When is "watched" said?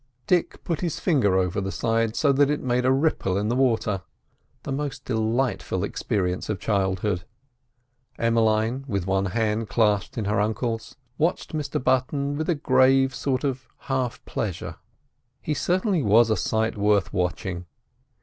11.19-11.53